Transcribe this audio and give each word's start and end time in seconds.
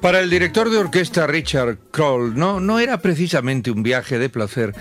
Para 0.00 0.20
el 0.20 0.30
director 0.30 0.70
de 0.70 0.78
orquesta 0.78 1.26
Richard 1.26 1.78
Kroll 1.90 2.36
no, 2.36 2.60
no 2.60 2.78
era 2.78 2.98
precisamente 2.98 3.70
un 3.70 3.82
viaje 3.82 4.18
de 4.18 4.28
placer 4.28 4.74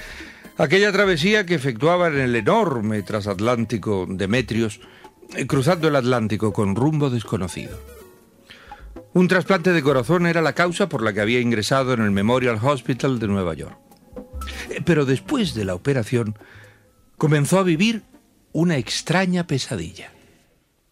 aquella 0.57 0.91
travesía 0.91 1.45
que 1.45 1.55
efectuaba 1.55 2.07
en 2.07 2.19
el 2.19 2.35
enorme 2.35 3.01
transatlántico 3.01 4.05
Demetrios, 4.07 4.79
eh, 5.35 5.47
cruzando 5.47 5.87
el 5.87 5.95
Atlántico 5.95 6.53
con 6.53 6.75
rumbo 6.75 7.09
desconocido. 7.09 7.79
Un 9.13 9.27
trasplante 9.27 9.73
de 9.73 9.81
corazón 9.81 10.27
era 10.27 10.41
la 10.41 10.53
causa 10.53 10.87
por 10.87 11.01
la 11.01 11.13
que 11.13 11.21
había 11.21 11.39
ingresado 11.39 11.93
en 11.93 12.01
el 12.01 12.11
Memorial 12.11 12.59
Hospital 12.61 13.17
de 13.17 13.27
Nueva 13.27 13.53
York. 13.55 13.77
Eh, 14.69 14.81
Pero 14.85 15.05
después 15.05 15.55
de 15.55 15.65
la 15.65 15.73
operación, 15.75 16.37
comenzó 17.17 17.57
a 17.59 17.63
vivir 17.63 18.03
una 18.51 18.77
extraña 18.77 19.47
pesadilla. 19.47 20.11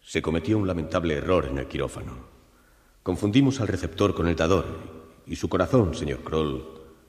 Se 0.02 0.22
cometió 0.22 0.58
un 0.58 0.66
lamentable 0.66 1.14
error 1.14 1.46
en 1.50 1.58
el 1.58 1.66
quirófano. 1.66 2.35
Confundimos 3.06 3.60
al 3.60 3.68
receptor 3.68 4.16
con 4.16 4.26
el 4.26 4.34
dador 4.34 4.66
y 5.28 5.36
su 5.36 5.48
corazón, 5.48 5.94
señor 5.94 6.24
Kroll, 6.24 6.66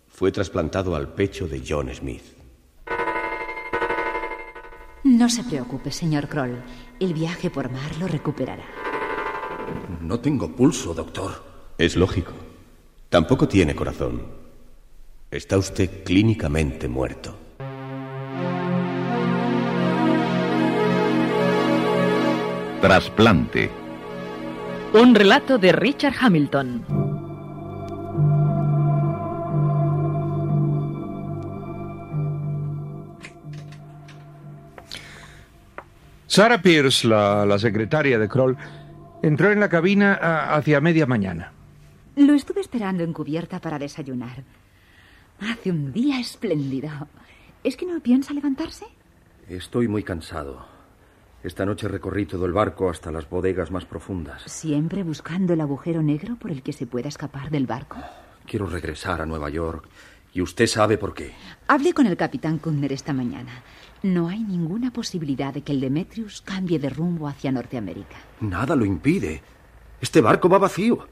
fue 0.08 0.31
trasplantado 0.31 0.95
al 0.95 1.12
pecho 1.12 1.48
de 1.48 1.64
John 1.67 1.90
Smith. 1.92 2.22
No 5.03 5.28
se 5.28 5.44
preocupe, 5.44 5.92
señor 5.92 6.28
Kroll. 6.28 6.62
El 7.00 7.16
viaje 7.16 7.50
por 7.50 7.72
mar 7.72 7.98
lo 8.00 8.08
recuperará. 8.08 8.64
No 10.00 10.20
tengo 10.20 10.56
pulso, 10.56 10.94
doctor. 10.94 11.31
Es 11.80 11.95
lógico. 11.95 12.34
Tampoco 13.09 13.48
tiene 13.48 13.75
corazón. 13.75 14.22
Está 15.31 15.58
usted 15.58 16.03
clínicamente 16.03 16.88
muerto. 16.88 17.36
Trasplante. 22.81 23.86
Un 24.93 25.13
relato 25.16 25.57
de 25.57 25.71
Richard 25.71 26.16
Hamilton. 26.19 26.84
Sarah 36.28 36.62
Pierce, 36.62 37.07
la, 37.07 37.45
la 37.45 37.57
secretaria 37.57 38.19
de 38.19 38.28
Kroll, 38.28 38.57
entró 39.22 39.51
en 39.51 39.59
la 39.59 39.69
cabina 39.69 40.13
a- 40.13 40.56
hacia 40.56 40.81
media 40.81 41.06
mañana. 41.06 41.51
Lo 42.16 42.33
estuve 42.33 42.62
esperando 42.62 43.03
en 43.03 43.13
cubierta 43.13 43.59
para 43.59 43.79
desayunar. 43.79 44.44
Hace 45.39 45.72
un 45.72 45.94
día 45.94 46.19
espléndido. 46.19 46.89
¿Es 47.63 47.78
que 47.78 47.85
no 47.85 48.00
piensa 48.00 48.33
levantarse? 48.33 48.85
Estoy 49.47 49.88
muy 49.88 50.03
cansado. 50.03 50.66
Esta 51.44 51.66
noche 51.66 51.88
recorrí 51.88 52.25
todo 52.25 52.46
el 52.46 52.53
barco 52.53 52.90
hasta 52.90 53.12
las 53.12 53.30
bodegas 53.30 53.72
más 53.72 53.86
profundas. 53.86 54.44
Siempre 54.46 55.03
buscando 55.03 55.53
el 55.53 55.62
agujero 55.62 56.02
negro 56.02 56.36
por 56.36 56.52
el 56.52 56.64
que 56.64 56.74
se 56.74 56.88
pueda 56.88 57.09
escapar 57.09 57.52
del 57.52 57.68
barco. 57.68 57.98
Quiero 58.46 58.66
regresar 58.66 59.22
a 59.22 59.25
Nueva 59.25 59.50
York. 59.50 59.88
Y 60.34 60.42
usted 60.42 60.68
sabe 60.68 60.98
por 60.98 61.14
qué. 61.14 61.34
Hablé 61.68 61.94
con 61.94 62.06
el 62.06 62.18
capitán 62.18 62.59
Kuntner 62.59 62.92
esta 62.92 63.14
mañana. 63.14 63.64
No 64.03 64.28
hay 64.28 64.44
ninguna 64.44 64.92
posibilidad 64.92 65.53
de 65.53 65.62
que 65.62 65.72
el 65.72 65.81
Demetrius 65.81 66.42
cambie 66.42 66.80
de 66.80 66.90
rumbo 66.90 67.28
hacia 67.28 67.52
Norteamérica. 67.52 68.18
Nada 68.42 68.75
lo 68.75 68.86
impide. 68.86 69.42
Este 70.02 70.22
barco 70.22 70.50
va 70.50 70.59
vacío. 70.59 71.08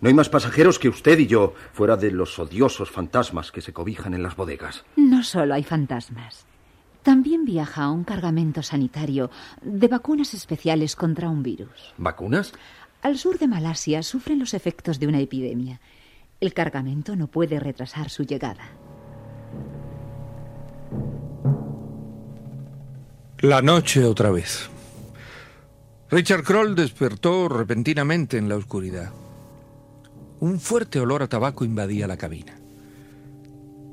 No 0.00 0.08
hay 0.08 0.14
más 0.14 0.28
pasajeros 0.28 0.78
que 0.78 0.88
usted 0.88 1.18
y 1.18 1.26
yo, 1.26 1.54
fuera 1.72 1.96
de 1.96 2.10
los 2.10 2.38
odiosos 2.38 2.90
fantasmas 2.90 3.52
que 3.52 3.60
se 3.60 3.72
cobijan 3.72 4.14
en 4.14 4.22
las 4.22 4.34
bodegas. 4.34 4.84
No 4.96 5.22
solo 5.22 5.54
hay 5.54 5.62
fantasmas. 5.62 6.46
También 7.02 7.44
viaja 7.44 7.90
un 7.90 8.04
cargamento 8.04 8.62
sanitario 8.62 9.30
de 9.62 9.88
vacunas 9.88 10.34
especiales 10.34 10.96
contra 10.96 11.30
un 11.30 11.42
virus. 11.42 11.94
¿Vacunas? 11.96 12.52
Al 13.02 13.16
sur 13.16 13.38
de 13.38 13.48
Malasia 13.48 14.02
sufren 14.02 14.38
los 14.38 14.52
efectos 14.52 15.00
de 15.00 15.06
una 15.06 15.20
epidemia. 15.20 15.80
El 16.40 16.52
cargamento 16.52 17.16
no 17.16 17.26
puede 17.26 17.58
retrasar 17.58 18.10
su 18.10 18.24
llegada. 18.24 18.68
La 23.38 23.62
noche 23.62 24.04
otra 24.04 24.30
vez. 24.30 24.68
Richard 26.10 26.42
Kroll 26.42 26.74
despertó 26.74 27.48
repentinamente 27.48 28.36
en 28.36 28.50
la 28.50 28.56
oscuridad. 28.56 29.12
Un 30.40 30.60
fuerte 30.60 31.00
olor 31.00 31.22
a 31.22 31.28
tabaco 31.28 31.64
invadía 31.64 32.06
la 32.06 32.18
cabina. 32.18 32.58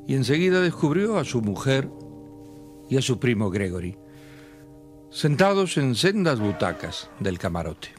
Y 0.08 0.16
enseguida 0.16 0.60
descubrió 0.60 1.18
a 1.18 1.24
su 1.24 1.42
mujer 1.42 1.90
y 2.90 2.98
a 2.98 3.02
su 3.02 3.20
primo 3.20 3.50
Gregory, 3.50 3.98
sentados 5.10 5.78
en 5.78 5.96
sendas 5.96 6.40
butacas 6.40 7.10
del 7.20 7.40
camarote. 7.40 7.90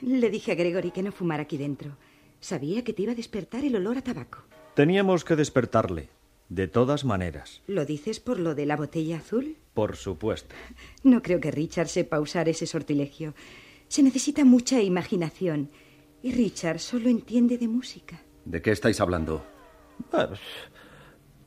Le 0.00 0.30
dije 0.30 0.52
a 0.52 0.54
Gregory 0.54 0.90
que 0.90 1.02
no 1.02 1.12
fumara 1.12 1.42
aquí 1.44 1.56
dentro. 1.56 1.96
Sabía 2.40 2.84
que 2.84 2.92
te 2.92 3.02
iba 3.02 3.12
a 3.12 3.16
despertar 3.16 3.64
el 3.64 3.74
olor 3.76 3.98
a 3.98 4.02
tabaco. 4.02 4.44
Teníamos 4.74 5.24
que 5.24 5.34
despertarle, 5.34 6.08
de 6.48 6.68
todas 6.68 7.04
maneras, 7.04 7.62
¿Lo 7.66 7.84
dices 7.84 8.20
por 8.20 8.38
lo 8.38 8.54
de 8.54 8.66
la 8.66 8.76
botella 8.76 9.18
azul? 9.18 9.56
por 9.74 9.96
supuesto. 9.96 10.54
No 11.02 11.22
creo 11.22 11.40
que 11.40 11.50
Richard 11.50 11.88
sepa 11.88 12.20
usar 12.20 12.48
ese 12.48 12.66
sortilegio. 12.66 13.34
Se 13.88 14.02
necesita 14.02 14.44
mucha 14.44 14.80
imaginación. 14.82 15.70
Y 16.22 16.32
Richard 16.32 16.80
solo 16.80 17.08
entiende 17.08 17.58
de 17.58 17.68
música. 17.68 18.20
¿De 18.44 18.60
qué 18.60 18.72
estáis 18.72 19.00
hablando? 19.00 19.44
Pues, 20.10 20.38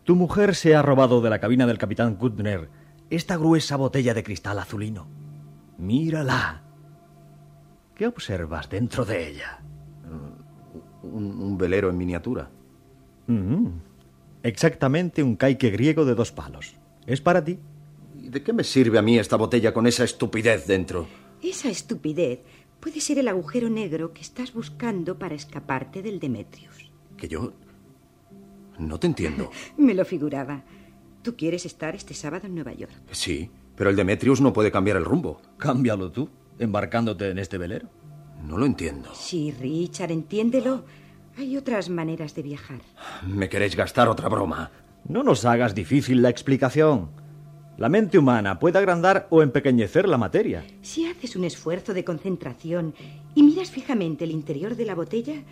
tu 0.03 0.15
mujer 0.15 0.55
se 0.55 0.75
ha 0.75 0.81
robado 0.81 1.21
de 1.21 1.29
la 1.29 1.39
cabina 1.39 1.65
del 1.67 1.77
capitán 1.77 2.15
Kuttner 2.15 2.69
esta 3.09 3.35
gruesa 3.37 3.75
botella 3.75 4.13
de 4.13 4.23
cristal 4.23 4.57
azulino. 4.59 5.07
Mírala. 5.77 6.63
¿Qué 7.95 8.07
observas 8.07 8.69
dentro 8.69 9.03
de 9.05 9.29
ella? 9.29 9.59
Un, 11.03 11.41
un 11.41 11.57
velero 11.57 11.89
en 11.89 11.97
miniatura. 11.97 12.49
Mm, 13.27 13.67
Exactamente 14.43 15.21
un 15.21 15.35
caique 15.35 15.69
griego 15.69 16.05
de 16.05 16.15
dos 16.15 16.31
palos. 16.31 16.75
Es 17.05 17.21
para 17.21 17.43
ti. 17.43 17.59
¿Y 18.17 18.29
de 18.29 18.41
qué 18.41 18.53
me 18.53 18.63
sirve 18.63 18.97
a 18.97 19.01
mí 19.01 19.19
esta 19.19 19.35
botella 19.35 19.73
con 19.73 19.85
esa 19.87 20.03
estupidez 20.03 20.65
dentro? 20.67 21.07
Esa 21.43 21.69
estupidez 21.69 22.39
puede 22.79 23.01
ser 23.01 23.19
el 23.19 23.27
agujero 23.27 23.69
negro 23.69 24.13
que 24.13 24.21
estás 24.21 24.53
buscando 24.53 25.19
para 25.19 25.35
escaparte 25.35 26.01
del 26.01 26.19
Demetrius. 26.19 26.91
Que 27.17 27.27
yo... 27.27 27.53
No 28.81 28.99
te 28.99 29.07
entiendo. 29.07 29.51
Me 29.77 29.93
lo 29.93 30.03
figuraba. 30.03 30.63
Tú 31.21 31.35
quieres 31.35 31.65
estar 31.65 31.95
este 31.95 32.13
sábado 32.13 32.47
en 32.47 32.55
Nueva 32.55 32.73
York. 32.73 32.91
Sí, 33.11 33.49
pero 33.75 33.91
el 33.91 33.95
Demetrius 33.95 34.41
no 34.41 34.53
puede 34.53 34.71
cambiar 34.71 34.97
el 34.97 35.05
rumbo. 35.05 35.39
Cámbialo 35.57 36.11
tú, 36.11 36.29
embarcándote 36.57 37.29
en 37.29 37.37
este 37.37 37.57
velero. 37.59 37.89
No 38.43 38.57
lo 38.57 38.65
entiendo. 38.65 39.11
Sí, 39.13 39.51
Richard, 39.51 40.11
entiéndelo. 40.11 40.83
Hay 41.37 41.57
otras 41.57 41.89
maneras 41.89 42.33
de 42.33 42.41
viajar. 42.41 42.81
Me 43.25 43.49
queréis 43.49 43.75
gastar 43.75 44.09
otra 44.09 44.29
broma. 44.29 44.71
No 45.07 45.23
nos 45.23 45.45
hagas 45.45 45.75
difícil 45.75 46.21
la 46.23 46.29
explicación. 46.29 47.09
La 47.77 47.87
mente 47.87 48.17
humana 48.17 48.59
puede 48.59 48.79
agrandar 48.79 49.27
o 49.29 49.41
empequeñecer 49.43 50.07
la 50.07 50.17
materia. 50.17 50.63
Si 50.81 51.05
haces 51.05 51.35
un 51.35 51.45
esfuerzo 51.45 51.93
de 51.93 52.03
concentración 52.03 52.93
y 53.35 53.43
miras 53.43 53.71
fijamente 53.71 54.23
el 54.23 54.31
interior 54.31 54.75
de 54.75 54.85
la 54.85 54.95
botella, 54.95 55.43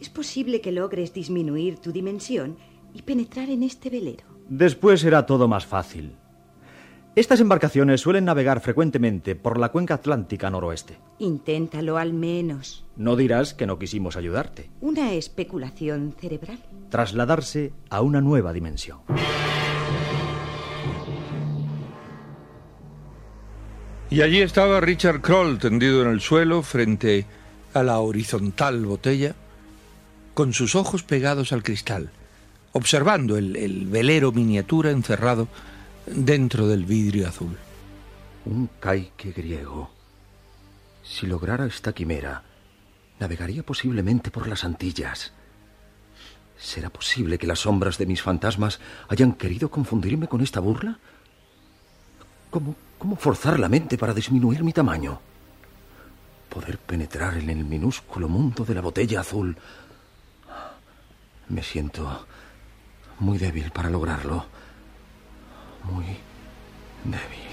es 0.00 0.08
posible 0.08 0.60
que 0.60 0.72
logres 0.72 1.12
disminuir 1.12 1.78
tu 1.78 1.92
dimensión 1.92 2.56
y 2.92 3.02
penetrar 3.02 3.50
en 3.50 3.62
este 3.62 3.90
velero. 3.90 4.24
Después 4.48 5.00
será 5.00 5.26
todo 5.26 5.48
más 5.48 5.66
fácil. 5.66 6.12
Estas 7.16 7.40
embarcaciones 7.40 8.02
suelen 8.02 8.26
navegar 8.26 8.60
frecuentemente 8.60 9.34
por 9.34 9.58
la 9.58 9.70
cuenca 9.70 9.94
atlántica 9.94 10.50
noroeste. 10.50 10.98
Inténtalo 11.18 11.96
al 11.96 12.12
menos. 12.12 12.84
No 12.96 13.16
dirás 13.16 13.54
que 13.54 13.66
no 13.66 13.78
quisimos 13.78 14.18
ayudarte. 14.18 14.68
Una 14.82 15.14
especulación 15.14 16.14
cerebral. 16.20 16.58
Trasladarse 16.90 17.72
a 17.88 18.02
una 18.02 18.20
nueva 18.20 18.52
dimensión. 18.52 18.98
Y 24.10 24.20
allí 24.20 24.42
estaba 24.42 24.80
Richard 24.80 25.22
Kroll 25.22 25.58
tendido 25.58 26.02
en 26.02 26.08
el 26.08 26.20
suelo 26.20 26.62
frente 26.62 27.24
a 27.72 27.82
la 27.82 27.98
horizontal 27.98 28.84
botella, 28.84 29.34
con 30.36 30.52
sus 30.52 30.74
ojos 30.74 31.02
pegados 31.02 31.50
al 31.54 31.62
cristal, 31.62 32.10
observando 32.72 33.38
el, 33.38 33.56
el 33.56 33.86
velero 33.86 34.32
miniatura 34.32 34.90
encerrado 34.90 35.48
dentro 36.04 36.68
del 36.68 36.84
vidrio 36.84 37.26
azul. 37.26 37.56
Un 38.44 38.68
caique 38.78 39.32
griego. 39.32 39.90
Si 41.02 41.26
lograra 41.26 41.64
esta 41.64 41.94
quimera, 41.94 42.42
navegaría 43.18 43.62
posiblemente 43.62 44.30
por 44.30 44.46
las 44.46 44.62
Antillas. 44.62 45.32
¿Será 46.58 46.90
posible 46.90 47.38
que 47.38 47.46
las 47.46 47.60
sombras 47.60 47.96
de 47.96 48.04
mis 48.04 48.20
fantasmas 48.20 48.78
hayan 49.08 49.32
querido 49.32 49.70
confundirme 49.70 50.28
con 50.28 50.42
esta 50.42 50.60
burla? 50.60 50.98
¿Cómo, 52.50 52.76
cómo 52.98 53.16
forzar 53.16 53.58
la 53.58 53.70
mente 53.70 53.96
para 53.96 54.12
disminuir 54.12 54.62
mi 54.62 54.74
tamaño? 54.74 55.18
Poder 56.50 56.76
penetrar 56.76 57.38
en 57.38 57.48
el 57.48 57.64
minúsculo 57.64 58.28
mundo 58.28 58.66
de 58.66 58.74
la 58.74 58.82
botella 58.82 59.20
azul. 59.20 59.56
Me 61.48 61.62
siento 61.62 62.26
muy 63.20 63.38
débil 63.38 63.70
para 63.70 63.88
lograrlo 63.88 64.46
muy 65.84 66.04
débil. 67.04 67.46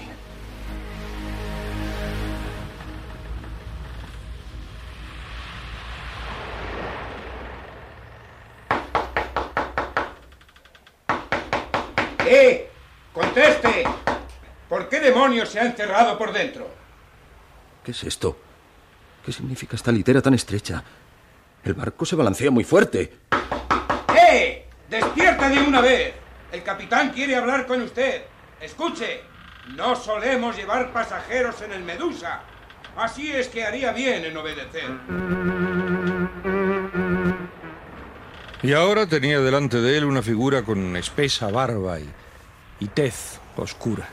¡Eh! 12.26 12.70
¡Conteste! 13.12 13.84
¿Por 14.68 14.88
qué 14.88 14.98
demonios 14.98 15.48
se 15.50 15.60
ha 15.60 15.66
encerrado 15.66 16.18
por 16.18 16.32
dentro? 16.32 16.68
¿Qué 17.84 17.92
es 17.92 18.02
esto? 18.02 18.36
¿Qué 19.24 19.30
significa 19.30 19.76
esta 19.76 19.92
litera 19.92 20.20
tan 20.20 20.34
estrecha? 20.34 20.82
El 21.62 21.74
barco 21.74 22.04
se 22.04 22.16
balancea 22.16 22.50
muy 22.50 22.64
fuerte. 22.64 23.20
¡Despierta 24.88 25.48
de 25.48 25.60
una 25.60 25.80
vez! 25.80 26.14
El 26.52 26.62
capitán 26.62 27.10
quiere 27.10 27.36
hablar 27.36 27.66
con 27.66 27.82
usted. 27.82 28.22
Escuche, 28.60 29.22
no 29.76 29.96
solemos 29.96 30.56
llevar 30.56 30.92
pasajeros 30.92 31.60
en 31.62 31.72
el 31.72 31.82
Medusa. 31.82 32.42
Así 32.96 33.32
es 33.32 33.48
que 33.48 33.64
haría 33.64 33.92
bien 33.92 34.24
en 34.24 34.36
obedecer. 34.36 34.90
Y 38.62 38.72
ahora 38.72 39.06
tenía 39.06 39.40
delante 39.40 39.80
de 39.80 39.98
él 39.98 40.04
una 40.04 40.22
figura 40.22 40.62
con 40.62 40.96
espesa 40.96 41.50
barba 41.50 41.98
y, 42.00 42.08
y 42.80 42.86
tez 42.86 43.40
oscura. 43.56 44.08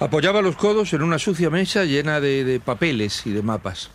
Apoyaba 0.00 0.42
los 0.42 0.56
codos 0.56 0.92
en 0.94 1.02
una 1.02 1.18
sucia 1.18 1.48
mesa 1.48 1.84
llena 1.84 2.20
de, 2.20 2.44
de 2.44 2.60
papeles 2.60 3.24
y 3.26 3.32
de 3.32 3.42
mapas. 3.42 3.90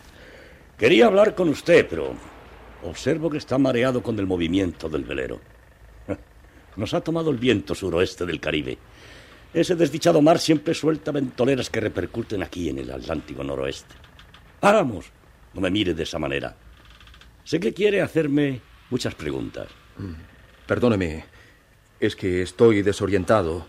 Quería 0.78 1.06
hablar 1.06 1.34
con 1.34 1.48
usted, 1.48 1.86
pero 1.88 2.14
observo 2.82 3.28
que 3.28 3.38
está 3.38 3.58
mareado 3.58 4.02
con 4.02 4.18
el 4.18 4.26
movimiento 4.26 4.88
del 4.88 5.04
velero. 5.04 5.40
Nos 6.76 6.94
ha 6.94 7.00
tomado 7.00 7.30
el 7.30 7.38
viento 7.38 7.74
suroeste 7.74 8.24
del 8.26 8.40
Caribe. 8.40 8.78
Ese 9.52 9.74
desdichado 9.74 10.20
mar 10.20 10.38
siempre 10.38 10.74
suelta 10.74 11.10
ventoleras 11.10 11.70
que 11.70 11.80
repercuten 11.80 12.42
aquí 12.42 12.68
en 12.68 12.78
el 12.78 12.90
Atlántico 12.90 13.42
noroeste. 13.42 13.94
Vamos, 14.60 15.06
no 15.54 15.60
me 15.60 15.70
mire 15.70 15.94
de 15.94 16.02
esa 16.02 16.18
manera. 16.18 16.54
Sé 17.44 17.58
que 17.58 17.72
quiere 17.72 18.02
hacerme 18.02 18.60
muchas 18.90 19.14
preguntas. 19.14 19.68
Perdóneme, 20.66 21.24
es 21.98 22.14
que 22.14 22.42
estoy 22.42 22.82
desorientado. 22.82 23.66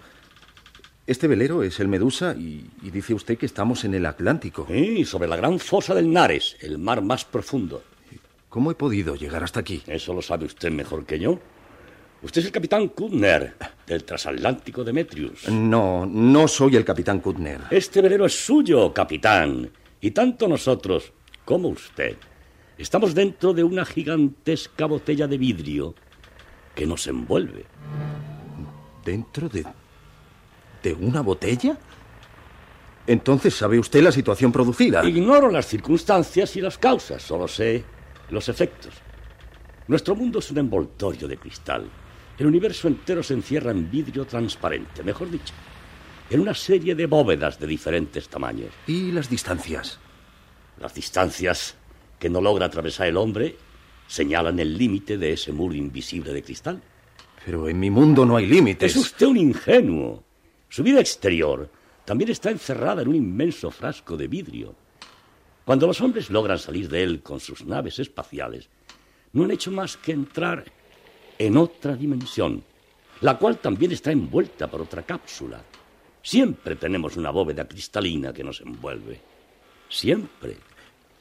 Este 1.08 1.28
velero 1.28 1.64
es 1.64 1.80
el 1.80 1.88
Medusa 1.88 2.36
y, 2.38 2.70
y 2.84 2.92
dice 2.92 3.14
usted 3.14 3.38
que 3.38 3.46
estamos 3.46 3.84
en 3.86 3.96
el 3.96 4.06
Atlántico. 4.06 4.68
Sí, 4.70 5.06
sobre 5.06 5.28
la 5.28 5.38
gran 5.38 5.60
fosa 5.60 5.96
del 5.96 6.12
Nares, 6.12 6.58
el 6.60 6.78
mar 6.78 7.02
más 7.02 7.26
profundo. 7.26 7.84
¿Cómo 8.50 8.72
he 8.72 8.76
podido 8.76 9.16
llegar 9.16 9.44
hasta 9.44 9.60
aquí? 9.60 9.82
Eso 9.88 10.14
lo 10.14 10.22
sabe 10.22 10.46
usted 10.46 10.72
mejor 10.72 11.06
que 11.06 11.20
yo. 11.20 11.40
Usted 12.22 12.42
es 12.42 12.48
el 12.48 12.52
capitán 12.52 12.90
Kutner, 12.90 13.56
del 13.88 14.04
transatlántico 14.04 14.84
Demetrius. 14.84 15.48
No, 15.48 16.06
no 16.06 16.48
soy 16.50 16.76
el 16.76 16.84
capitán 16.84 17.22
Kutner. 17.22 17.62
Este 17.72 18.02
velero 18.02 18.26
es 18.26 18.46
suyo, 18.46 18.94
capitán. 18.94 19.72
Y 20.02 20.12
tanto 20.12 20.48
nosotros 20.48 21.14
como 21.46 21.70
usted 21.70 22.18
estamos 22.78 23.16
dentro 23.16 23.54
de 23.54 23.64
una 23.64 23.86
gigantesca 23.86 24.86
botella 24.86 25.28
de 25.28 25.38
vidrio 25.38 25.96
que 26.76 26.86
nos 26.86 27.08
envuelve. 27.08 27.66
¿Dentro 29.06 29.48
de. 29.48 29.66
de 30.84 30.94
una 30.94 31.22
botella? 31.22 31.78
Entonces, 33.08 33.56
¿sabe 33.56 33.80
usted 33.80 34.04
la 34.04 34.12
situación 34.12 34.52
producida? 34.52 35.08
Ignoro 35.08 35.50
las 35.50 35.68
circunstancias 35.68 36.56
y 36.58 36.62
las 36.62 36.78
causas, 36.78 37.24
solo 37.24 37.48
sé 37.48 37.84
los 38.30 38.50
efectos. 38.50 38.94
Nuestro 39.88 40.16
mundo 40.16 40.40
es 40.40 40.52
un 40.52 40.60
envoltorio 40.60 41.28
de 41.28 41.38
cristal. 41.38 41.90
El 42.40 42.48
universo 42.48 42.88
entero 42.88 43.22
se 43.22 43.34
encierra 43.34 43.72
en 43.72 43.92
vidrio 43.92 44.26
transparente, 44.26 45.04
mejor 45.04 45.30
dicho, 45.30 45.54
en 46.30 46.40
una 46.40 46.54
serie 46.54 46.96
de 46.96 47.06
bóvedas 47.06 47.60
de 47.60 47.68
diferentes 47.68 48.30
tamaños. 48.30 48.70
¿Y 48.88 49.12
las 49.12 49.30
distancias? 49.30 50.00
Las 50.80 50.94
distancias 50.94 51.76
que 52.18 52.30
no 52.30 52.40
logra 52.40 52.68
atravesar 52.68 53.08
el 53.08 53.18
hombre 53.18 53.58
señalan 54.08 54.58
el 54.58 54.78
límite 54.78 55.18
de 55.18 55.34
ese 55.34 55.52
muro 55.52 55.76
invisible 55.76 56.32
de 56.32 56.42
cristal. 56.42 56.82
Pero 57.44 57.68
en 57.68 57.78
mi 57.78 57.90
mundo 57.90 58.26
no 58.26 58.38
hay 58.38 58.46
límites. 58.46 58.96
Es 58.96 59.02
usted 59.02 59.28
un 59.28 59.38
ingenuo. 59.38 60.24
Su 60.70 60.82
vida 60.82 61.02
exterior 61.02 61.70
también 62.06 62.30
está 62.32 62.52
encerrada 62.52 63.02
en 63.02 63.10
un 63.10 63.16
inmenso 63.16 63.70
frasco 63.70 64.16
de 64.16 64.30
vidrio. 64.30 64.76
Cuando 65.66 65.88
los 65.88 66.00
hombres 66.00 66.30
logran 66.30 66.58
salir 66.58 66.88
de 66.88 67.04
él 67.04 67.22
con 67.22 67.42
sus 67.42 67.66
naves 67.66 68.00
espaciales, 68.00 68.70
no 69.34 69.44
han 69.44 69.52
hecho 69.52 69.72
más 69.72 69.98
que 69.98 70.14
entrar 70.14 70.79
en 71.40 71.58
otra 71.58 71.96
dimensión, 71.96 72.62
la 73.22 73.38
cual 73.38 73.58
también 73.60 73.94
está 73.94 74.12
envuelta 74.12 74.68
por 74.70 74.82
otra 74.82 75.04
cápsula. 75.04 75.64
Siempre 76.22 76.76
tenemos 76.76 77.16
una 77.16 77.32
bóveda 77.32 77.68
cristalina 77.68 78.34
que 78.34 78.44
nos 78.44 78.60
envuelve. 78.62 79.22
Siempre. 79.88 80.58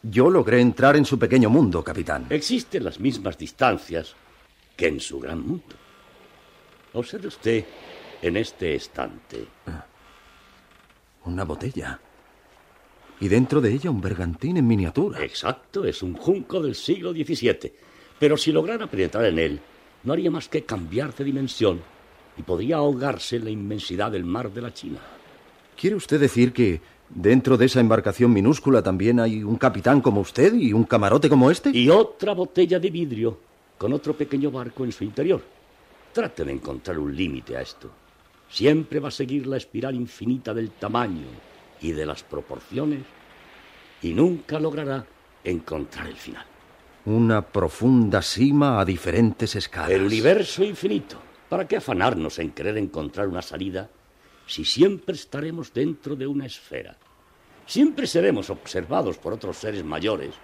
Yo 0.02 0.28
logré 0.28 0.60
entrar 0.60 0.96
en 0.96 1.04
su 1.04 1.18
pequeño 1.18 1.48
mundo, 1.48 1.82
capitán. 1.82 2.26
Existen 2.30 2.84
las 2.84 3.00
mismas 3.00 3.38
distancias 3.38 4.14
que 4.76 4.88
en 4.88 5.00
su 5.00 5.18
gran 5.20 5.40
mundo. 5.40 5.76
Observe 6.92 7.28
usted 7.28 7.64
en 8.20 8.36
este 8.36 8.74
estante. 8.74 9.46
Una 11.24 11.44
botella. 11.44 12.00
Y 13.20 13.28
dentro 13.28 13.60
de 13.60 13.72
ella 13.72 13.90
un 13.90 14.00
bergantín 14.00 14.56
en 14.56 14.66
miniatura. 14.66 15.22
Exacto, 15.22 15.84
es 15.84 16.02
un 16.02 16.14
junco 16.14 16.60
del 16.60 16.74
siglo 16.74 17.12
XVII. 17.12 17.72
Pero 18.18 18.36
si 18.36 18.52
lograra 18.52 18.86
penetrar 18.88 19.24
en 19.26 19.38
él, 19.38 19.60
no 20.04 20.12
haría 20.12 20.30
más 20.30 20.48
que 20.48 20.64
cambiar 20.64 21.14
de 21.14 21.24
dimensión 21.24 21.80
y 22.36 22.42
podría 22.42 22.76
ahogarse 22.76 23.36
en 23.36 23.44
la 23.44 23.50
inmensidad 23.50 24.10
del 24.10 24.24
mar 24.24 24.50
de 24.52 24.62
la 24.62 24.72
China. 24.72 24.98
¿Quiere 25.76 25.96
usted 25.96 26.20
decir 26.20 26.52
que 26.52 26.80
dentro 27.08 27.56
de 27.56 27.66
esa 27.66 27.80
embarcación 27.80 28.32
minúscula 28.32 28.82
también 28.82 29.20
hay 29.20 29.42
un 29.42 29.56
capitán 29.56 30.00
como 30.00 30.20
usted 30.20 30.54
y 30.54 30.72
un 30.72 30.84
camarote 30.84 31.28
como 31.28 31.50
este? 31.50 31.70
Y 31.70 31.88
otra 31.88 32.32
botella 32.34 32.78
de 32.78 32.90
vidrio 32.90 33.38
con 33.76 33.92
otro 33.92 34.14
pequeño 34.14 34.50
barco 34.50 34.84
en 34.84 34.92
su 34.92 35.04
interior. 35.04 35.42
Trate 36.12 36.44
de 36.44 36.52
encontrar 36.52 36.98
un 36.98 37.14
límite 37.14 37.56
a 37.56 37.60
esto. 37.60 37.90
Siempre 38.48 38.98
va 38.98 39.08
a 39.08 39.12
seguir 39.12 39.46
la 39.46 39.56
espiral 39.56 39.94
infinita 39.94 40.54
del 40.54 40.70
tamaño 40.70 41.26
y 41.80 41.92
de 41.92 42.06
las 42.06 42.22
proporciones 42.22 43.02
y 44.02 44.12
nunca 44.14 44.58
logrará 44.58 45.04
encontrar 45.44 46.08
el 46.08 46.16
final. 46.16 46.44
Una 47.08 47.40
profunda 47.40 48.20
cima 48.20 48.78
a 48.78 48.84
diferentes 48.84 49.56
escalas. 49.56 49.92
El 49.92 50.02
universo 50.02 50.62
infinito. 50.62 51.16
¿Para 51.48 51.66
qué 51.66 51.78
afanarnos 51.78 52.38
en 52.38 52.50
querer 52.50 52.76
encontrar 52.76 53.28
una 53.28 53.40
salida 53.40 53.88
si 54.46 54.62
siempre 54.66 55.14
estaremos 55.14 55.72
dentro 55.72 56.16
de 56.16 56.26
una 56.26 56.44
esfera? 56.44 56.98
Siempre 57.64 58.06
seremos 58.06 58.50
observados 58.50 59.16
por 59.16 59.32
otros 59.32 59.56
seres 59.56 59.82
mayores 59.84 60.34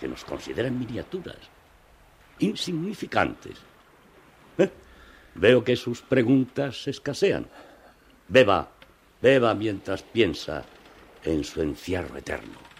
que 0.00 0.08
nos 0.08 0.24
consideran 0.24 0.76
miniaturas, 0.76 1.38
insignificantes. 2.40 3.58
¿Eh? 4.58 4.70
Veo 5.36 5.62
que 5.62 5.76
sus 5.76 6.02
preguntas 6.02 6.88
escasean. 6.88 7.46
Beba, 8.26 8.68
beba 9.20 9.54
mientras 9.54 10.02
piensa 10.02 10.64
en 11.22 11.44
su 11.44 11.62
encierro 11.62 12.16
eterno. 12.16 12.71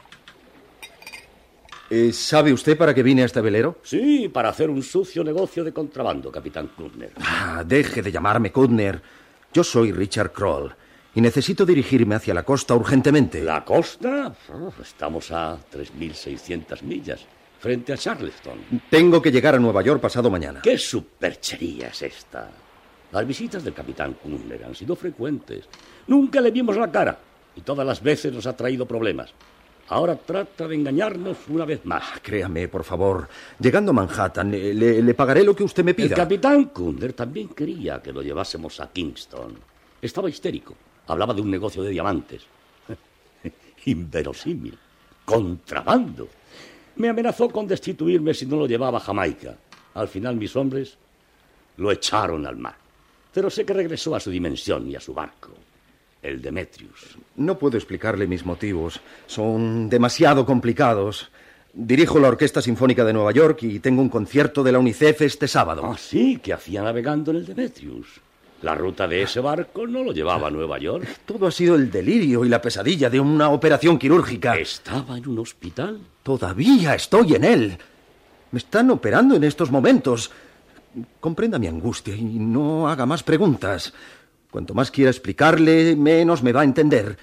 Eh, 1.95 2.11
¿Sabe 2.11 2.55
usted 2.55 2.75
para 2.79 2.95
qué 2.95 3.03
vine 3.03 3.21
a 3.21 3.27
este 3.27 3.43
velero? 3.43 3.77
Sí, 3.83 4.27
para 4.31 4.49
hacer 4.49 4.71
un 4.71 4.83
sucio 4.83 5.23
negocio 5.23 5.63
de 5.63 5.75
contrabando, 5.75 6.33
capitán 6.33 6.69
Kutner. 6.69 7.13
Ah, 7.21 7.63
deje 7.67 8.01
de 8.01 8.11
llamarme 8.11 8.51
Kutner. 8.51 9.03
Yo 9.53 9.63
soy 9.63 9.93
Richard 9.93 10.33
Kroll 10.33 10.75
y 11.15 11.21
necesito 11.21 11.67
dirigirme 11.67 12.15
hacia 12.15 12.33
la 12.33 12.45
costa 12.45 12.75
urgentemente. 12.75 13.43
¿La 13.43 13.63
costa? 13.63 14.35
Oh, 14.55 14.73
estamos 14.81 15.31
a 15.33 15.59
3.600 15.71 16.81
millas, 16.81 17.27
frente 17.61 17.93
a 17.93 17.99
Charleston. 17.99 18.81
Tengo 18.89 19.21
que 19.21 19.31
llegar 19.31 19.55
a 19.55 19.59
Nueva 19.59 19.83
York 19.83 20.01
pasado 20.01 20.31
mañana. 20.31 20.63
¿Qué 20.63 20.79
superchería 20.79 21.89
es 21.89 22.01
esta? 22.01 22.49
Las 23.13 23.27
visitas 23.27 23.63
del 23.65 23.75
capitán 23.75 24.15
Kunler 24.15 24.65
han 24.65 24.75
sido 24.75 24.97
frecuentes. 24.97 25.69
Nunca 26.07 26.41
le 26.41 26.53
vimos 26.53 26.75
la 26.75 26.91
cara 26.91 27.19
y 27.55 27.61
todas 27.61 27.87
las 27.87 28.03
veces 28.03 28.33
nos 28.33 28.47
ha 28.47 28.57
traído 28.57 28.87
problemas. 28.87 29.35
Ahora 29.89 30.17
trata 30.17 30.67
de 30.69 30.75
engañarnos 30.75 31.37
una 31.49 31.65
vez 31.65 31.85
más. 31.85 32.03
Ah, 32.15 32.19
créame, 32.23 32.69
por 32.69 32.83
favor. 32.85 33.29
Llegando 33.59 33.91
a 33.91 33.95
Manhattan, 33.95 34.51
le, 34.51 34.73
le- 34.73 35.03
le 35.03 35.15
pagaré 35.15 35.43
lo 35.45 35.55
que 35.55 35.65
usted 35.65 35.85
me 35.85 35.93
pida. 35.95 36.07
El 36.07 36.15
capitán 36.15 36.65
Kunder 36.67 37.13
también 37.13 37.49
quería 37.49 38.01
que 38.01 38.13
lo 38.13 38.23
llevásemos 38.23 38.81
a 38.81 38.91
Kingston. 38.91 39.55
Estaba 40.01 40.31
histérico. 40.31 40.75
Hablaba 41.09 41.35
de 41.35 41.43
un 41.43 41.51
negocio 41.51 41.83
de 41.83 41.91
diamantes. 41.91 42.43
Inverosímil. 43.87 44.79
Contrabando. 45.25 46.29
Me 46.97 47.09
amenazó 47.09 47.49
con 47.51 47.67
destituirme 47.67 48.35
si 48.35 48.47
no 48.47 48.57
lo 48.57 48.67
llevaba 48.67 48.99
a 48.99 49.01
Jamaica. 49.01 49.57
Al 49.95 50.09
final 50.09 50.37
mis 50.37 50.55
hombres 50.57 50.97
lo 51.77 51.91
echaron 51.91 52.47
al 52.47 52.57
mar. 52.57 52.77
Pero 53.33 53.51
sé 53.51 53.65
que 53.65 53.73
regresó 53.73 54.15
a 54.15 54.21
su 54.21 54.31
dimensión 54.31 54.89
y 54.91 54.95
a 54.97 55.01
su 55.01 55.13
barco. 55.15 55.51
El 56.23 56.41
Demetrius. 56.41 57.19
No 57.37 57.59
puedo 57.59 57.77
explicarle 57.77 58.29
mis 58.29 58.47
motivos. 58.47 59.01
Son 59.27 59.89
demasiado 59.89 60.47
complicados. 60.47 61.31
Dirijo 61.75 62.21
la 62.21 62.29
Orquesta 62.29 62.63
Sinfónica 62.63 63.05
de 63.05 63.13
Nueva 63.13 63.33
York 63.33 63.63
y 63.63 63.81
tengo 63.81 64.03
un 64.03 64.09
concierto 64.09 64.63
de 64.63 64.73
la 64.73 64.79
UNICEF 64.79 65.23
este 65.23 65.49
sábado. 65.49 65.83
Ah, 65.85 65.99
sí, 65.99 66.39
que 66.39 66.53
hacía 66.53 66.83
navegando 66.83 67.33
en 67.33 67.39
el 67.39 67.47
Demetrius. 67.47 68.21
La 68.63 68.77
ruta 68.77 69.09
de 69.09 69.23
ese 69.23 69.41
barco 69.41 69.89
no 69.89 70.05
lo 70.05 70.13
llevaba 70.13 70.47
a 70.47 70.51
Nueva 70.51 70.79
York. 70.79 71.05
Todo 71.27 71.49
ha 71.49 71.51
sido 71.51 71.75
el 71.75 71.91
delirio 71.91 72.45
y 72.45 72.49
la 72.49 72.63
pesadilla 72.63 73.11
de 73.11 73.19
una 73.19 73.51
operación 73.51 73.99
quirúrgica. 73.99 74.57
¿Estaba 74.57 75.19
en 75.19 75.27
un 75.27 75.41
hospital? 75.41 75.99
Todavía 76.23 76.95
estoy 76.95 77.35
en 77.35 77.43
él. 77.43 77.79
Me 78.53 78.59
están 78.59 78.91
operando 78.91 79.35
en 79.35 79.43
estos 79.43 79.73
momentos. 79.73 80.31
Comprenda 81.19 81.59
mi 81.59 81.67
angustia 81.67 82.15
y 82.15 82.23
no 82.23 82.89
haga 82.89 83.05
más 83.05 83.25
preguntas. 83.25 83.93
Cuanto 84.53 84.75
más 84.75 84.91
quiera 84.91 85.11
explicarle, 85.11 85.97
menos 85.97 86.43
me 86.43 86.53
va 86.53 86.61
a 86.61 86.65
entender. 86.65 87.17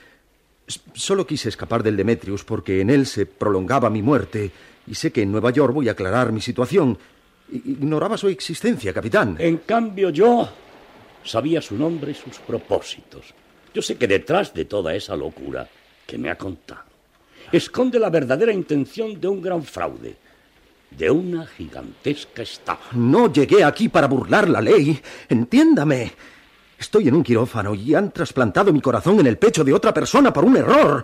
Solo 0.95 1.27
quise 1.27 1.49
escapar 1.49 1.83
del 1.83 1.95
Demetrius 1.95 2.43
porque 2.43 2.81
en 2.81 2.89
él 2.89 3.05
se 3.05 3.27
prolongaba 3.27 3.91
mi 3.91 4.01
muerte 4.01 4.49
y 4.87 4.95
sé 4.95 5.11
que 5.11 5.21
en 5.21 5.31
Nueva 5.31 5.51
York 5.51 5.71
voy 5.71 5.89
a 5.89 5.91
aclarar 5.91 6.31
mi 6.31 6.41
situación. 6.41 6.97
Ignoraba 7.51 8.17
su 8.17 8.29
existencia, 8.29 8.91
capitán. 8.91 9.35
En 9.37 9.57
cambio 9.57 10.09
yo 10.09 10.49
sabía 11.23 11.61
su 11.61 11.75
nombre 11.75 12.13
y 12.13 12.15
sus 12.15 12.39
propósitos. 12.39 13.31
Yo 13.75 13.83
sé 13.83 13.95
que 13.95 14.07
detrás 14.07 14.51
de 14.51 14.65
toda 14.65 14.95
esa 14.95 15.15
locura 15.15 15.69
que 16.07 16.17
me 16.17 16.31
ha 16.31 16.35
contado, 16.35 16.89
esconde 17.51 17.99
la 17.99 18.09
verdadera 18.09 18.51
intención 18.51 19.21
de 19.21 19.27
un 19.27 19.39
gran 19.39 19.61
fraude, 19.61 20.15
de 20.89 21.11
una 21.11 21.45
gigantesca 21.45 22.41
estafa. 22.41 22.95
No 22.95 23.31
llegué 23.31 23.63
aquí 23.63 23.87
para 23.87 24.07
burlar 24.07 24.49
la 24.49 24.61
ley. 24.61 24.99
Entiéndame. 25.29 26.11
Estoy 26.79 27.09
en 27.09 27.15
un 27.15 27.23
quirófano 27.23 27.75
y 27.75 27.93
han 27.93 28.11
trasplantado 28.11 28.71
mi 28.71 28.79
corazón 28.79 29.19
en 29.19 29.27
el 29.27 29.37
pecho 29.37 29.65
de 29.65 29.73
otra 29.73 29.93
persona 29.93 30.31
por 30.31 30.45
un 30.45 30.55
error. 30.55 31.03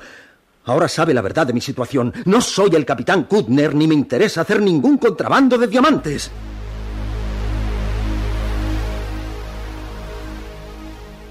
Ahora 0.63 0.87
sabe 0.87 1.13
la 1.13 1.21
verdad 1.21 1.45
de 1.45 1.53
mi 1.53 1.59
situación. 1.59 2.13
No 2.23 2.39
soy 2.39 2.71
el 2.75 2.85
capitán 2.85 3.25
Kutner 3.25 3.75
ni 3.75 3.85
me 3.85 3.93
interesa 3.93 4.41
hacer 4.41 4.61
ningún 4.61 4.97
contrabando 4.97 5.57
de 5.57 5.67
diamantes. 5.67 6.31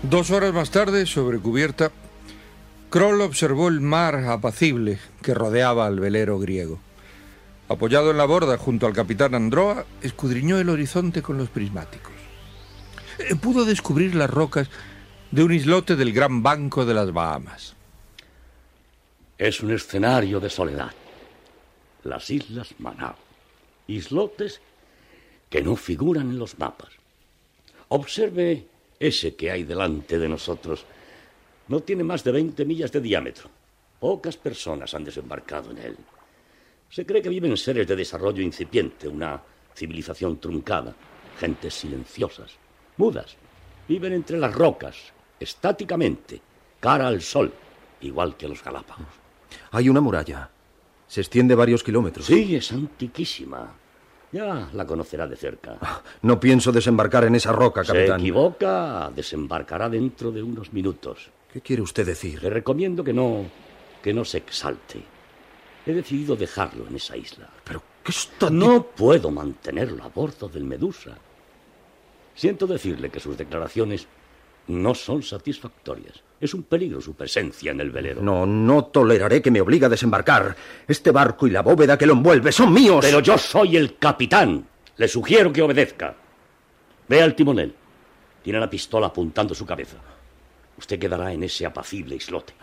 Dos 0.03 0.31
horas 0.31 0.53
más 0.53 0.71
tarde, 0.71 1.07
sobre 1.07 1.39
cubierta, 1.39 1.91
Kroll 2.91 3.23
observó 3.23 3.69
el 3.69 3.81
mar 3.81 4.17
apacible 4.27 4.99
que 5.23 5.33
rodeaba 5.33 5.87
al 5.87 5.99
velero 5.99 6.39
griego. 6.39 6.79
Apoyado 7.69 8.11
en 8.11 8.19
la 8.19 8.27
borda 8.27 8.59
junto 8.59 8.87
al 8.87 8.93
capitán 8.93 9.35
Androa, 9.35 9.87
escudriñó 10.03 10.59
el 10.59 10.69
horizonte 10.69 11.23
con 11.23 11.39
los 11.39 11.49
prismáticos. 11.49 12.14
Eh, 13.19 13.37
Pudo 13.37 13.65
descubrir 13.65 14.15
las 14.15 14.31
rocas 14.31 14.69
de 15.31 15.43
un 15.43 15.53
islote 15.53 15.97
del 15.97 16.13
Gran 16.13 16.43
Banco 16.43 16.85
de 16.85 16.95
las 16.95 17.13
Bahamas. 17.13 17.75
Es 19.39 19.61
un 19.61 19.73
escenario 19.73 20.41
de 20.41 20.51
soledad. 20.51 20.93
Las 22.05 22.31
Islas 22.31 22.75
Manao. 22.79 23.17
Islotes 23.87 24.61
que 25.51 25.63
no 25.63 25.77
figuran 25.77 26.31
en 26.31 26.39
los 26.39 26.59
mapas. 26.59 26.91
Observe 27.89 28.67
ese 28.99 29.35
que 29.35 29.51
hay 29.51 29.65
delante 29.65 30.19
de 30.19 30.29
nosotros. 30.29 30.85
No 31.69 31.81
tiene 31.81 32.05
más 32.05 32.25
de 32.25 32.33
20 32.33 32.65
millas 32.65 32.93
de 32.93 33.01
diámetro. 33.01 33.51
Pocas 34.01 34.37
personas 34.37 34.95
han 34.95 35.05
desembarcado 35.05 35.71
en 35.71 35.79
él. 35.79 35.97
Se 36.91 37.07
cree 37.07 37.23
que 37.23 37.29
viven 37.29 37.57
seres 37.57 37.87
de 37.87 37.97
desarrollo 37.97 38.43
incipiente, 38.43 39.09
una 39.09 39.43
civilización 39.75 40.39
truncada, 40.39 40.95
gentes 41.39 41.75
silenciosas, 41.75 42.53
mudas. 42.97 43.37
Viven 43.89 44.13
entre 44.13 44.39
las 44.39 44.55
rocas, 44.55 44.97
estáticamente, 45.39 46.41
cara 46.81 47.07
al 47.09 47.21
sol, 47.23 47.53
igual 48.01 48.37
que 48.37 48.49
los 48.49 48.63
Galápagos. 48.63 49.07
Hay 49.73 49.89
una 49.89 50.01
muralla. 50.01 50.51
Se 51.07 51.21
extiende 51.21 51.55
varios 51.55 51.83
kilómetros. 51.83 52.27
Sí, 52.27 52.57
es 52.57 52.73
antiquísima. 52.73 53.73
Ya 54.33 54.69
la 54.73 54.87
conocerá 54.87 55.27
de 55.29 55.37
cerca. 55.37 55.77
No 56.23 56.41
pienso 56.41 56.73
desembarcar 56.73 57.25
en 57.25 57.37
esa 57.37 57.53
roca, 57.53 57.85
Se 57.85 57.93
capitán. 57.93 58.21
equivoca, 58.21 59.11
desembarcará 59.15 59.89
dentro 59.89 60.33
de 60.33 60.43
unos 60.43 60.73
minutos. 60.73 61.31
¿Qué 61.53 61.61
quiere 61.61 61.83
usted 61.83 62.05
decir? 62.05 62.43
Le 62.43 62.51
recomiendo 62.51 63.05
que 63.05 63.13
no, 63.13 63.45
que 64.03 64.13
no 64.13 64.25
se 64.25 64.39
exalte. 64.39 65.01
He 65.87 65.93
decidido 65.93 66.35
dejarlo 66.35 66.89
en 66.89 66.97
esa 66.97 67.17
isla. 67.17 67.49
Pero, 67.63 67.81
¿qué 68.03 68.11
está 68.11 68.51
No 68.51 68.83
puedo 68.83 69.31
mantenerlo 69.31 70.03
a 70.03 70.09
bordo 70.09 70.49
del 70.49 70.65
Medusa. 70.65 71.17
Siento 72.35 72.67
decirle 72.67 73.11
que 73.11 73.21
sus 73.21 73.37
declaraciones 73.37 74.07
no 74.67 74.95
son 74.95 75.23
satisfactorias. 75.23 76.23
Es 76.41 76.55
un 76.55 76.65
peligro 76.65 77.01
su 77.01 77.15
presencia 77.15 77.71
en 77.71 77.81
el 77.81 77.91
velero. 77.91 78.23
No, 78.23 78.45
no 78.45 78.87
toleraré 78.87 79.41
que 79.41 79.51
me 79.51 79.61
obligue 79.61 79.87
a 79.87 79.91
desembarcar. 79.91 80.57
Este 80.87 81.11
barco 81.11 81.47
y 81.47 81.51
la 81.51 81.63
bóveda 81.63 81.97
que 81.97 82.07
lo 82.07 82.15
envuelve 82.15 82.53
son 82.53 82.73
míos. 82.73 82.99
Pero 83.03 83.21
yo 83.21 83.39
soy 83.39 83.77
el 83.77 83.99
capitán. 83.99 84.67
Le 84.97 85.09
sugiero 85.09 85.53
que 85.53 85.63
obedezca. 85.63 86.15
Vea 87.09 87.25
el 87.25 87.35
timonel. 87.35 87.75
Tiene 88.43 88.61
la 88.61 88.69
pistola 88.69 89.09
apuntando 89.09 89.55
su 89.55 89.65
cabeza. 89.65 89.97
Usted 90.77 90.99
quedará 90.99 91.33
en 91.33 91.45
ese 91.45 91.67
apacible 91.67 92.17
islote. 92.17 92.55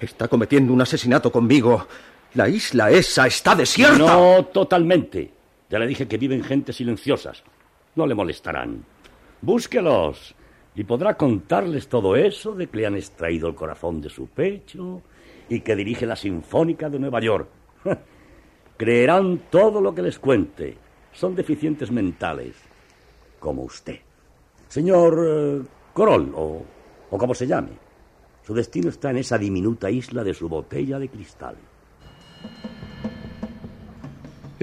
Está 0.00 0.28
cometiendo 0.28 0.72
un 0.72 0.82
asesinato 0.82 1.32
conmigo. 1.32 1.86
La 2.34 2.48
isla 2.48 2.90
esa 2.90 3.26
está 3.26 3.54
desierta. 3.54 3.98
No 3.98 4.44
totalmente. 4.46 5.30
Ya 5.70 5.78
le 5.78 5.86
dije 5.86 6.06
que 6.06 6.18
viven 6.18 6.44
gentes 6.44 6.76
silenciosas. 6.76 7.42
No 7.94 8.06
le 8.06 8.14
molestarán. 8.14 8.84
Búsquelos 9.44 10.34
y 10.74 10.84
podrá 10.84 11.18
contarles 11.18 11.88
todo 11.88 12.16
eso 12.16 12.54
de 12.54 12.66
que 12.66 12.78
le 12.78 12.86
han 12.86 12.96
extraído 12.96 13.46
el 13.46 13.54
corazón 13.54 14.00
de 14.00 14.08
su 14.08 14.26
pecho 14.26 15.02
y 15.50 15.60
que 15.60 15.76
dirige 15.76 16.06
la 16.06 16.16
Sinfónica 16.16 16.88
de 16.88 16.98
Nueva 16.98 17.20
York. 17.20 17.48
Creerán 18.78 19.42
todo 19.50 19.82
lo 19.82 19.94
que 19.94 20.00
les 20.00 20.18
cuente. 20.18 20.78
Son 21.12 21.34
deficientes 21.34 21.90
mentales, 21.90 22.56
como 23.38 23.64
usted. 23.64 23.98
Señor 24.68 25.22
eh, 25.28 25.62
Kroll, 25.94 26.32
o, 26.34 26.62
o 27.10 27.18
como 27.18 27.34
se 27.34 27.46
llame. 27.46 27.72
Su 28.46 28.54
destino 28.54 28.88
está 28.88 29.10
en 29.10 29.18
esa 29.18 29.36
diminuta 29.36 29.90
isla 29.90 30.24
de 30.24 30.32
su 30.32 30.48
botella 30.48 30.98
de 30.98 31.10
cristal. 31.10 31.56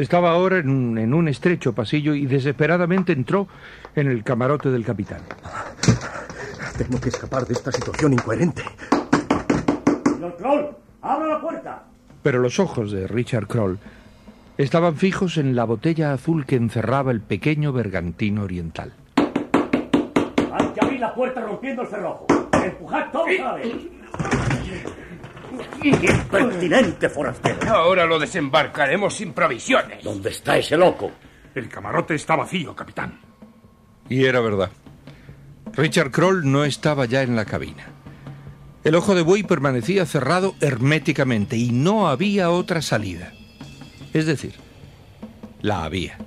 Estaba 0.01 0.31
ahora 0.31 0.57
en 0.57 0.67
un, 0.67 0.97
en 0.97 1.13
un 1.13 1.27
estrecho 1.27 1.73
pasillo 1.73 2.15
y 2.15 2.25
desesperadamente 2.25 3.13
entró 3.13 3.47
en 3.95 4.07
el 4.07 4.23
camarote 4.23 4.71
del 4.71 4.83
capitán. 4.83 5.21
Tengo 6.75 6.99
que 6.99 7.09
escapar 7.09 7.45
de 7.45 7.53
esta 7.53 7.71
situación 7.71 8.13
incoherente. 8.13 8.63
Señor 10.05 10.37
Kroll, 10.37 10.69
abra 11.03 11.27
la 11.27 11.39
puerta. 11.39 11.83
Pero 12.23 12.39
los 12.39 12.59
ojos 12.59 12.91
de 12.91 13.05
Richard 13.05 13.45
Kroll 13.45 13.77
estaban 14.57 14.95
fijos 14.95 15.37
en 15.37 15.55
la 15.55 15.65
botella 15.65 16.13
azul 16.13 16.47
que 16.47 16.55
encerraba 16.55 17.11
el 17.11 17.21
pequeño 17.21 17.71
bergantín 17.71 18.39
oriental. 18.39 18.93
Hay 19.17 20.67
que 20.73 20.83
abrir 20.83 20.99
la 20.99 21.13
puerta 21.13 21.41
rompiendo 21.41 21.83
el 21.83 21.87
cerrojo. 21.87 22.25
Empujad 22.53 23.11
todos 23.11 23.29
a 23.39 23.43
la 23.43 23.53
vez. 23.53 23.75
¡Impertinente, 25.83 27.09
forastero! 27.09 27.71
Ahora 27.71 28.05
lo 28.05 28.19
desembarcaremos 28.19 29.15
sin 29.15 29.33
provisiones. 29.33 30.03
¿Dónde 30.03 30.29
está 30.29 30.57
ese 30.57 30.77
loco? 30.77 31.11
El 31.55 31.67
camarote 31.67 32.15
está 32.15 32.35
vacío, 32.35 32.75
capitán. 32.75 33.19
Y 34.09 34.25
era 34.25 34.39
verdad. 34.39 34.71
Richard 35.73 36.11
Kroll 36.11 36.49
no 36.51 36.65
estaba 36.65 37.05
ya 37.05 37.21
en 37.23 37.35
la 37.35 37.45
cabina. 37.45 37.87
El 38.83 38.95
ojo 38.95 39.15
de 39.15 39.21
buey 39.21 39.43
permanecía 39.43 40.05
cerrado 40.05 40.55
herméticamente 40.59 41.55
y 41.55 41.71
no 41.71 42.07
había 42.07 42.49
otra 42.49 42.81
salida. 42.81 43.31
Es 44.13 44.25
decir, 44.25 44.53
la 45.61 45.83
había. 45.83 46.17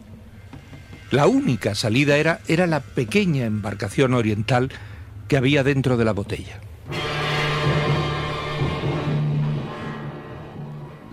La 1.11 1.27
única 1.27 1.75
salida 1.75 2.17
era, 2.17 2.41
era 2.49 2.67
la 2.67 2.81
pequeña 2.81 3.45
embarcación 3.45 4.15
oriental 4.15 4.71
que 5.29 5.37
había 5.37 5.63
dentro 5.63 5.97
de 5.97 6.05
la 6.05 6.13
botella. 6.13 6.61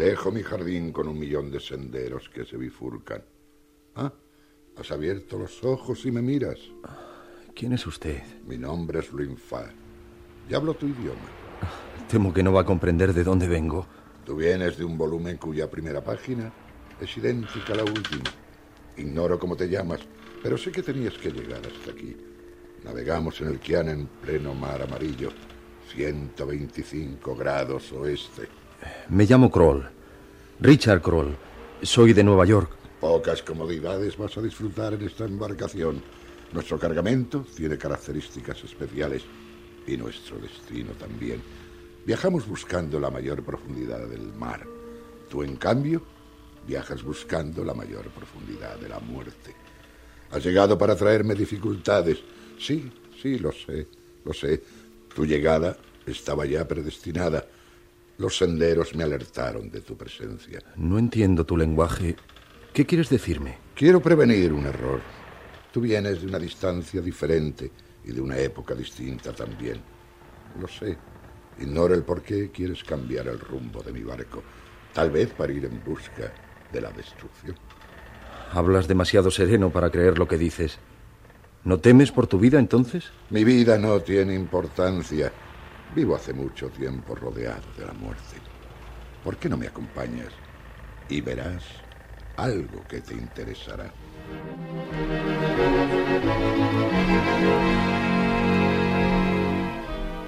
Dejo 0.02 0.32
mi 0.32 0.42
jardín 0.42 0.92
con 0.92 1.08
un 1.08 1.20
millón 1.20 1.52
de 1.52 1.60
senderos 1.60 2.28
que 2.30 2.44
se 2.44 2.58
bifurcan. 2.58 3.24
Ah, 3.94 4.12
has 4.76 4.90
abierto 4.90 5.38
los 5.38 5.64
ojos 5.64 6.08
y 6.08 6.12
me 6.12 6.24
miras. 6.24 6.58
¿Quién 7.54 7.74
es 7.74 7.86
usted? 7.86 8.24
Mi 8.48 8.58
nombre 8.58 9.02
es 9.02 9.12
Luinfa. 9.12 9.70
Ya 10.50 10.58
hablo 10.58 10.74
tu 10.74 10.88
idioma. 10.88 11.30
Temo 12.10 12.34
que 12.34 12.42
no 12.42 12.52
va 12.52 12.62
a 12.62 12.66
comprender 12.66 13.14
de 13.14 13.24
dónde 13.24 13.48
vengo. 13.48 13.86
Tú 14.26 14.38
vienes 14.38 14.76
de 14.76 14.86
un 14.86 14.98
volumen 14.98 15.38
cuya 15.38 15.70
primera 15.70 16.04
página 16.04 16.52
es 17.00 17.16
idéntica 17.18 17.74
a 17.74 17.78
la 17.78 17.84
última. 17.84 18.32
Ignoro 18.98 19.38
cómo 19.38 19.56
te 19.56 19.70
llamas, 19.70 20.00
pero 20.42 20.58
sé 20.58 20.72
que 20.72 20.82
tenías 20.82 21.16
que 21.20 21.30
llegar 21.30 21.62
hasta 21.64 21.92
aquí. 21.92 22.18
Navegamos 22.84 23.40
en 23.42 23.50
el 23.50 23.60
Kian 23.60 23.88
en 23.88 24.08
pleno 24.08 24.56
mar 24.56 24.82
amarillo, 24.82 25.30
125 25.94 27.36
grados 27.36 27.92
oeste. 27.92 28.61
Me 29.10 29.26
llamo 29.26 29.52
Kroll. 29.52 29.90
Richard 30.60 31.02
Kroll. 31.02 31.36
Soy 31.82 32.14
de 32.14 32.24
Nueva 32.24 32.46
York. 32.46 32.72
Pocas 33.00 33.42
comodidades 33.42 34.18
vas 34.18 34.38
a 34.38 34.42
disfrutar 34.42 34.94
en 34.94 35.02
esta 35.04 35.26
embarcación. 35.26 36.02
Nuestro 36.54 36.78
cargamento 36.78 37.46
tiene 37.56 37.78
características 37.78 38.64
especiales 38.64 39.24
y 39.88 39.98
nuestro 39.98 40.38
destino 40.38 40.92
también. 40.92 41.42
Viajamos 42.06 42.48
buscando 42.48 43.00
la 43.00 43.10
mayor 43.10 43.44
profundidad 43.44 44.08
del 44.08 44.34
mar. 44.34 44.66
Tú, 45.30 45.44
en 45.44 45.56
cambio, 45.56 46.02
viajas 46.68 47.04
buscando 47.04 47.64
la 47.64 47.74
mayor 47.74 48.10
profundidad 48.10 48.78
de 48.80 48.90
la 48.90 49.00
muerte. 49.00 49.56
Has 50.32 50.44
llegado 50.44 50.78
para 50.78 50.96
traerme 50.96 51.36
dificultades. 51.36 52.20
Sí, 52.60 52.92
sí, 53.22 53.40
lo 53.40 53.52
sé, 53.52 53.88
lo 54.24 54.34
sé. 54.34 54.62
Tu 55.14 55.26
llegada 55.26 55.78
estaba 56.06 56.46
ya 56.46 56.68
predestinada. 56.68 57.46
Los 58.18 58.38
senderos 58.38 58.96
me 58.96 59.04
alertaron 59.04 59.70
de 59.70 59.82
tu 59.82 59.98
presencia. 59.98 60.60
No 60.76 61.00
entiendo 61.00 61.46
tu 61.46 61.58
lenguaje. 61.58 62.16
¿Qué 62.74 62.86
quieres 62.86 63.10
decirme? 63.10 63.58
Quiero 63.76 64.02
prevenir 64.02 64.54
un 64.54 64.66
error. 64.66 65.02
Tú 65.72 65.82
vienes 65.82 66.22
de 66.22 66.28
una 66.28 66.40
distancia 66.40 67.02
diferente 67.02 67.72
y 68.04 68.12
de 68.12 68.22
una 68.22 68.38
época 68.38 68.76
distinta 68.76 69.34
también. 69.34 69.82
Lo 70.60 70.68
sé. 70.68 70.98
Ignoro 71.60 71.94
el 71.94 72.04
por 72.04 72.22
qué 72.22 72.52
quieres 72.52 72.84
cambiar 72.84 73.28
el 73.28 73.40
rumbo 73.40 73.82
de 73.82 73.92
mi 73.92 74.04
barco. 74.04 74.44
Tal 74.94 75.12
vez 75.12 75.32
para 75.34 75.54
ir 75.54 75.66
en 75.66 75.84
busca 75.84 76.32
de 76.72 76.82
la 76.82 76.92
destrucción. 76.92 77.56
Hablas 78.52 78.88
demasiado 78.88 79.32
sereno 79.32 79.70
para 79.70 79.90
creer 79.90 80.18
lo 80.18 80.28
que 80.28 80.38
dices. 80.38 80.78
¿No 81.64 81.80
temes 81.80 82.12
por 82.12 82.28
tu 82.28 82.40
vida 82.40 82.60
entonces? 82.60 83.12
Mi 83.30 83.44
vida 83.44 83.78
no 83.78 84.00
tiene 84.02 84.34
importancia. 84.34 85.32
Vivo 85.96 86.16
hace 86.16 86.34
mucho 86.34 86.70
tiempo 86.70 87.16
rodeado 87.16 87.64
de 87.78 87.86
la 87.86 87.94
muerte. 87.94 88.38
¿Por 89.24 89.38
qué 89.38 89.50
no 89.50 89.58
me 89.58 89.68
acompañas? 89.68 90.30
Y 91.10 91.20
verás 91.20 91.64
algo 92.38 92.84
que 92.88 93.02
te 93.02 93.14
interesará. 93.14 93.92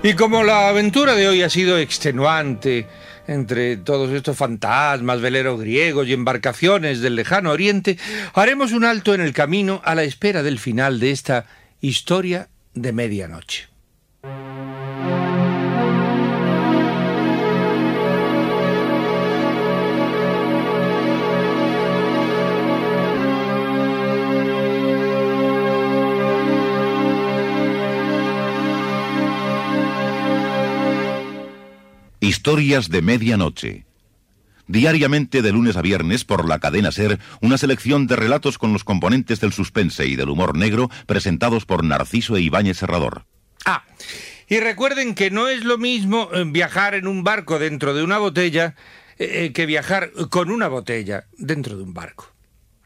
Y 0.03 0.13
como 0.15 0.43
la 0.43 0.67
aventura 0.67 1.15
de 1.15 1.29
hoy 1.29 1.43
ha 1.43 1.49
sido 1.49 1.77
extenuante, 1.77 2.87
entre 3.25 3.77
todos 3.77 4.11
estos 4.11 4.35
fantasmas, 4.35 5.21
veleros 5.21 5.61
griegos 5.61 6.07
y 6.07 6.13
embarcaciones 6.13 6.99
del 6.99 7.15
lejano 7.15 7.51
oriente, 7.51 7.97
haremos 8.33 8.73
un 8.73 8.83
alto 8.83 9.13
en 9.13 9.21
el 9.21 9.31
camino 9.31 9.81
a 9.85 9.95
la 9.95 10.03
espera 10.03 10.43
del 10.43 10.59
final 10.59 10.99
de 10.99 11.11
esta 11.11 11.45
historia 11.79 12.49
de 12.73 12.91
medianoche. 12.91 13.72
Historias 32.33 32.89
de 32.89 33.03
Medianoche. 33.03 33.85
Diariamente 34.65 35.43
de 35.43 35.51
lunes 35.51 35.77
a 35.77 35.83
viernes 35.83 36.25
por 36.25 36.49
la 36.49 36.57
cadena 36.57 36.91
Ser, 36.91 37.19
una 37.41 37.59
selección 37.59 38.07
de 38.07 38.15
relatos 38.15 38.57
con 38.57 38.73
los 38.73 38.83
componentes 38.83 39.39
del 39.39 39.53
suspense 39.53 40.07
y 40.07 40.15
del 40.15 40.29
humor 40.29 40.57
negro 40.57 40.89
presentados 41.05 41.67
por 41.67 41.83
Narciso 41.83 42.35
e 42.35 42.41
Ibáñez 42.41 42.77
Serrador. 42.77 43.27
Ah, 43.65 43.83
y 44.49 44.59
recuerden 44.59 45.13
que 45.13 45.29
no 45.29 45.47
es 45.47 45.63
lo 45.63 45.77
mismo 45.77 46.27
eh, 46.33 46.43
viajar 46.47 46.95
en 46.95 47.05
un 47.05 47.23
barco 47.23 47.59
dentro 47.59 47.93
de 47.93 48.01
una 48.01 48.17
botella 48.17 48.73
eh, 49.19 49.51
que 49.53 49.67
viajar 49.67 50.11
con 50.31 50.49
una 50.49 50.67
botella 50.69 51.27
dentro 51.37 51.77
de 51.77 51.83
un 51.83 51.93
barco. 51.93 52.33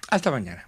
Hasta 0.10 0.30
mañana. 0.30 0.68